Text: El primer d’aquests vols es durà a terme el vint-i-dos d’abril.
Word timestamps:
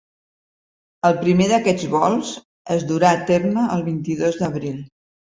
El 1.09 1.17
primer 1.19 1.49
d’aquests 1.51 1.85
vols 1.95 2.31
es 2.77 2.87
durà 2.93 3.13
a 3.19 3.21
terme 3.29 3.67
el 3.77 3.85
vint-i-dos 3.91 4.41
d’abril. 4.41 4.81